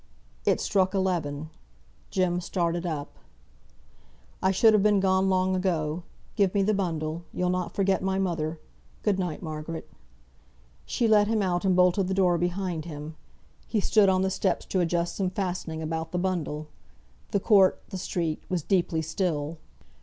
It 0.45 0.59
struck 0.59 0.95
eleven. 0.95 1.51
Jem 2.09 2.41
started 2.41 2.87
up. 2.87 3.19
"I 4.41 4.49
should 4.49 4.73
have 4.73 4.81
been 4.81 4.99
gone 4.99 5.29
long 5.29 5.55
ago. 5.55 6.01
Give 6.35 6.55
me 6.55 6.63
the 6.63 6.73
bundle. 6.73 7.23
You'll 7.31 7.51
not 7.51 7.75
forget 7.75 8.01
my 8.01 8.17
mother. 8.17 8.59
Good 9.03 9.19
night, 9.19 9.43
Margaret." 9.43 9.87
She 10.87 11.07
let 11.07 11.27
him 11.27 11.43
out 11.43 11.65
and 11.65 11.75
bolted 11.75 12.07
the 12.07 12.15
door 12.15 12.39
behind 12.39 12.85
him. 12.85 13.15
He 13.67 13.79
stood 13.79 14.09
on 14.09 14.23
the 14.23 14.31
steps 14.31 14.65
to 14.73 14.79
adjust 14.79 15.17
some 15.17 15.29
fastening 15.29 15.83
about 15.83 16.11
the 16.13 16.17
bundle. 16.17 16.65
The 17.29 17.39
court, 17.39 17.79
the 17.89 17.99
street, 17.99 18.41
was 18.49 18.63
deeply 18.63 19.03
still. 19.03 19.59